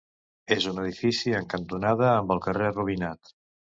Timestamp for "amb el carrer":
2.17-2.77